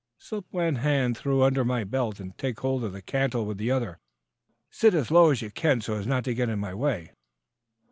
"Slip 0.17 0.45
one 0.49 0.77
hand 0.77 1.15
through 1.15 1.43
under 1.43 1.63
my 1.63 1.83
belt 1.83 2.19
and 2.19 2.35
take 2.35 2.61
hold 2.61 2.83
of 2.83 2.91
the 2.91 3.03
cantle 3.03 3.45
with 3.45 3.59
the 3.59 3.69
other. 3.69 3.99
Sit 4.71 4.95
as 4.95 5.11
low 5.11 5.29
as 5.29 5.43
you 5.43 5.51
can 5.51 5.79
so 5.79 5.93
as 5.93 6.07
not 6.07 6.23
to 6.23 6.33
get 6.33 6.49
in 6.49 6.57
my 6.57 6.73
way." 6.73 7.11